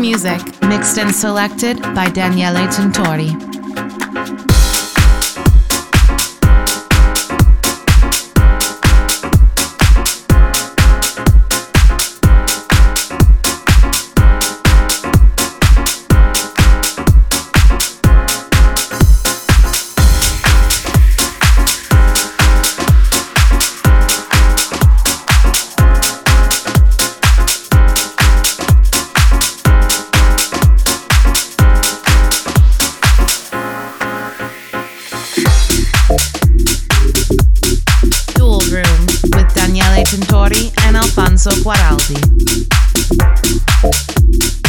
[0.00, 3.49] music, mixed and selected by Daniele Tintori.
[42.32, 42.64] Thank
[44.44, 44.59] you.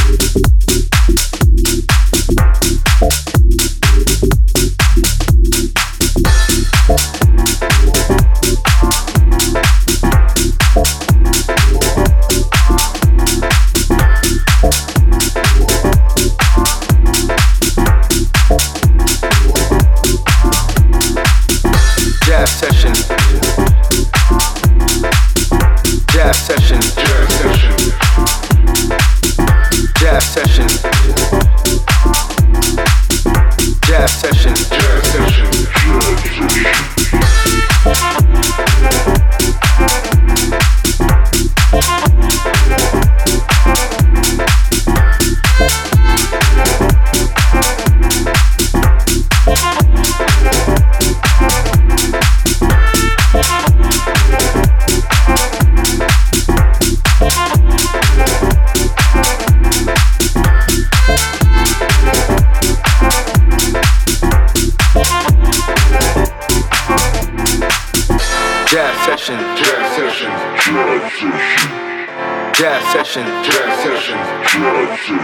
[73.13, 74.15] Jazz session,
[74.45, 75.17] jazz session,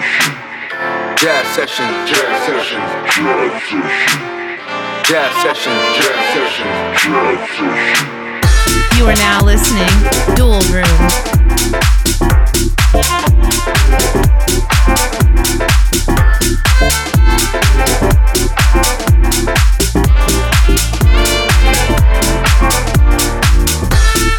[1.15, 2.81] jazz session, jazz session,
[3.37, 3.81] jazz session,
[5.05, 7.87] jazz session, jazz session.
[8.97, 9.87] You are now listening
[10.35, 10.83] Dual Room.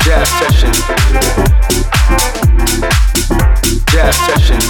[0.05, 1.58] Jazz session
[4.09, 4.68] last session.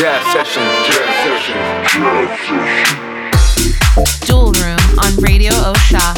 [0.00, 0.62] Jazz session.
[4.24, 6.14] Dual Room on Radio Osha.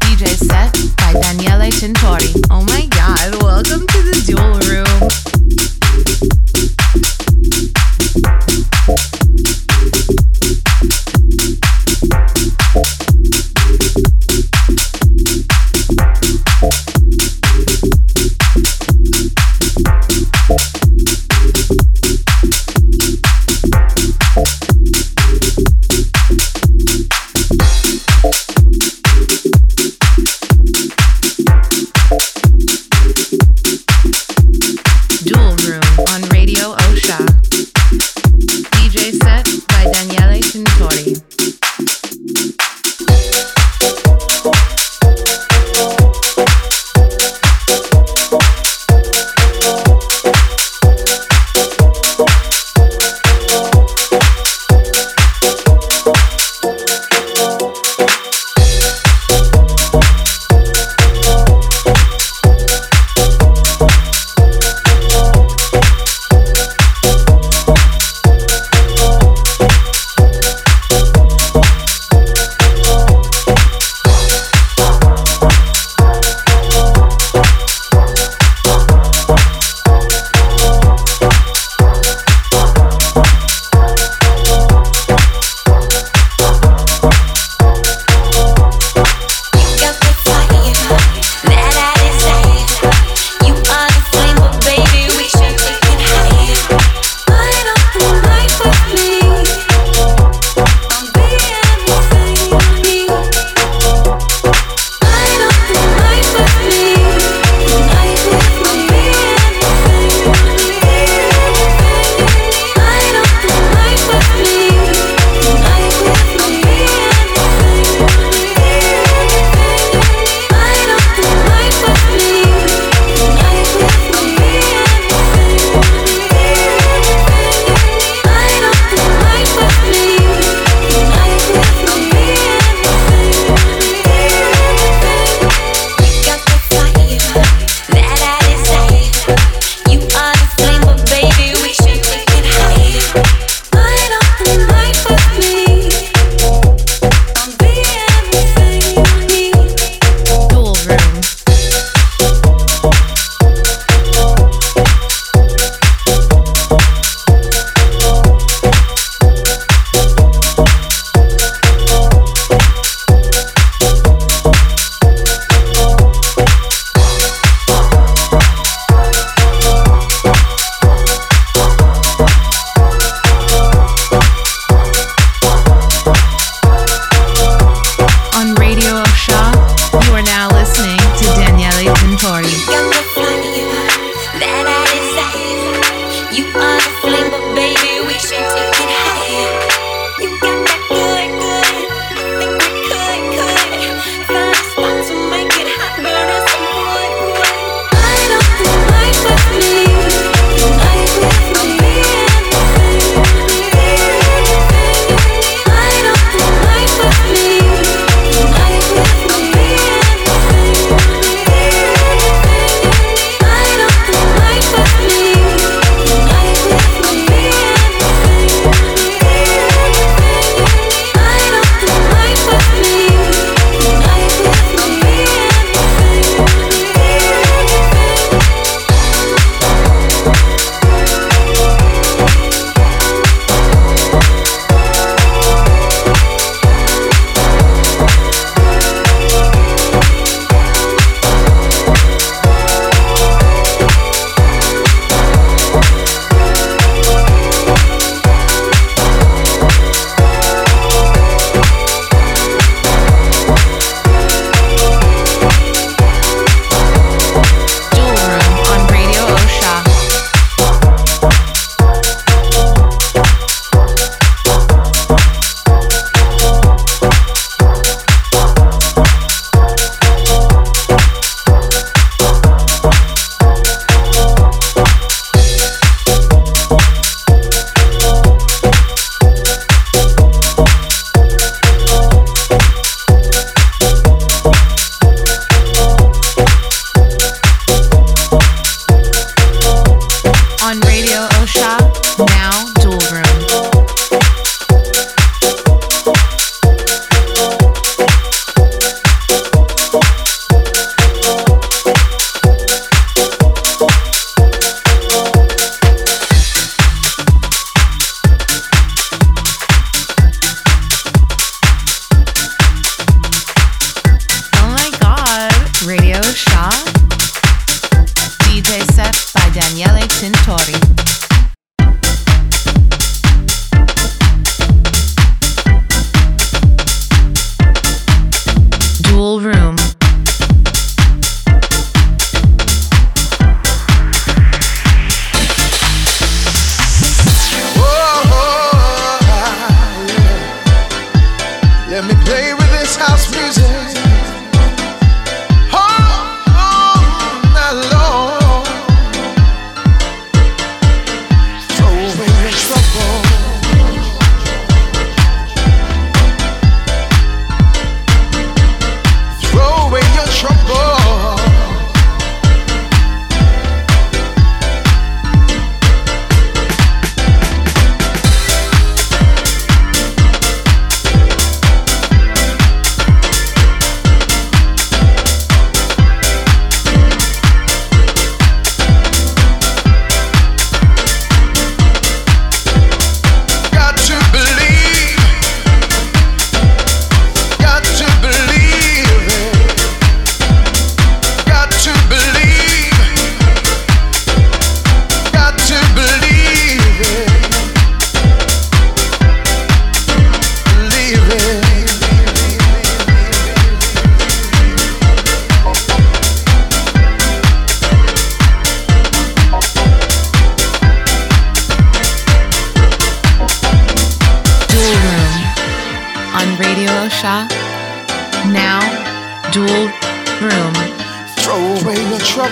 [0.00, 2.34] DJ set by Daniele Tintori.
[2.50, 5.79] Oh my god, welcome to the Dual Room.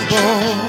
[0.07, 0.68] trouble.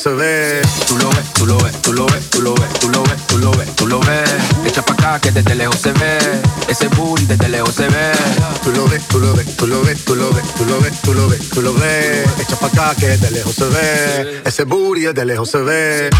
[0.00, 0.62] se ve.
[0.88, 3.26] Tú lo ves, tú lo ves, tú lo ves, tú lo ves, tú lo ves,
[3.26, 4.30] tú lo ves, tú lo ves.
[4.64, 6.18] Echa pa' acá que desde lejos se ve.
[6.68, 8.12] Ese booty desde lejos se ve.
[8.64, 11.02] Tú lo ves, tú lo ves, tú lo ves, tú lo ves, tú lo ves,
[11.02, 12.26] tú lo ves, tú lo ves.
[12.40, 14.42] Echa pa' acá que desde lejos se ve.
[14.46, 16.10] Ese booty desde lejos se ve.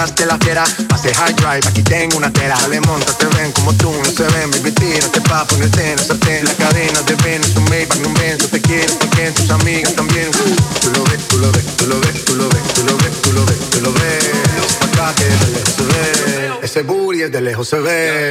[0.00, 0.64] montaste la fiera.
[0.94, 2.56] Hace high drive, aquí tengo una tela.
[2.62, 4.50] Dale, monta, te ven como tú, no se ven.
[4.50, 6.44] Baby, tírate pa' ponerte en el sartén.
[6.44, 8.38] La cadena de ven, es un Maybach, no ven.
[8.38, 10.30] Te quiero porque tus amigas también.
[10.30, 13.22] Tú lo ves, tú lo ves, tú lo ves, tú lo ves, tú lo ves,
[13.22, 14.78] tú lo ves, tú lo ves.
[14.80, 16.50] Acá que de lejos se ve.
[16.62, 18.30] Ese booty es de lejos se ve.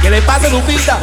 [0.00, 1.00] Que le pase su pinta.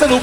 [0.00, 0.16] จะดู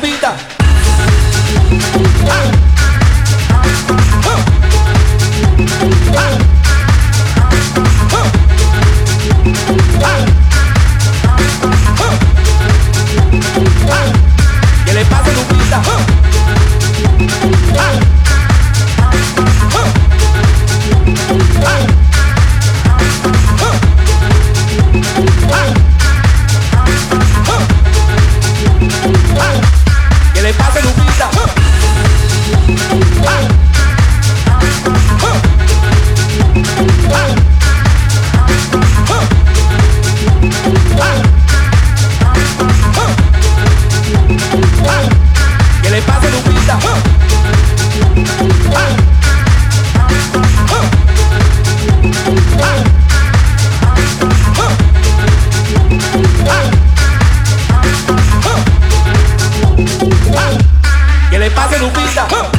[62.15, 62.56] Huh.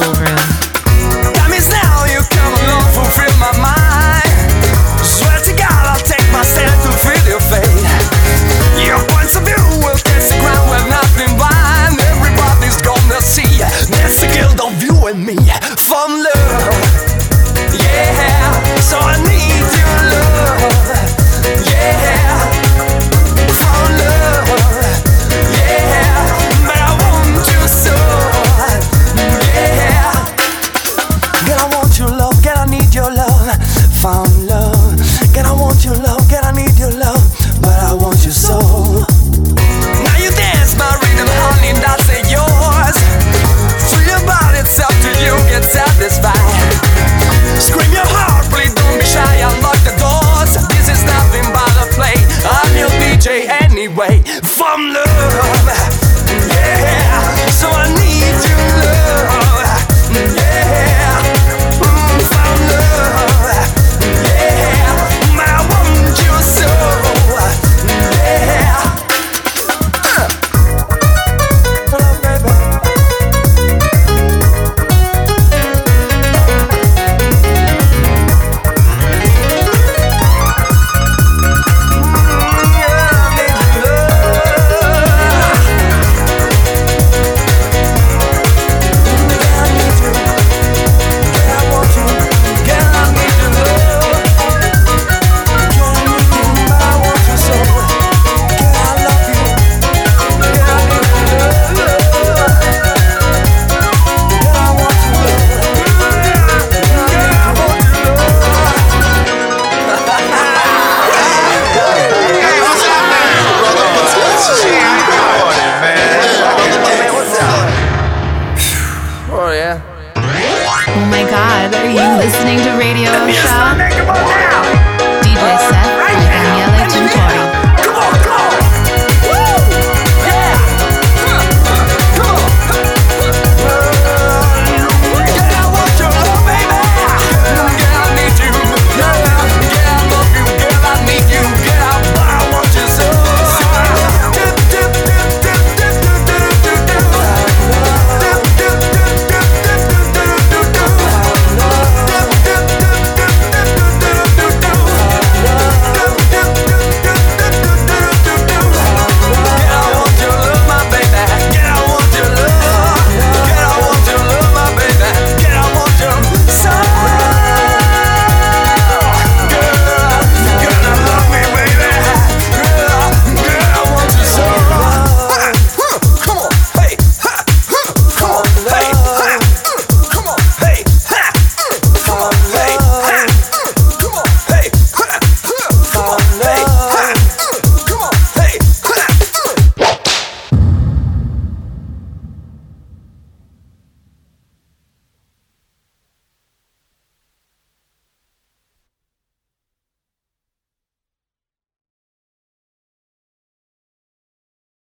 [0.00, 0.59] Schoolroom.